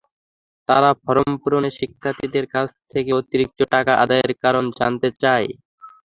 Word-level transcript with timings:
তাঁরা 0.69 0.91
ফরম 1.03 1.29
পূরণে 1.41 1.69
শিক্ষার্থীদের 1.79 2.45
কাছ 2.53 2.69
থেকে 2.91 3.11
অতিরিক্ত 3.19 3.59
টাকা 3.73 3.93
আদায়ের 4.03 4.31
কারণ 4.43 4.63
জানতে 4.79 5.07
চান। 5.15 5.43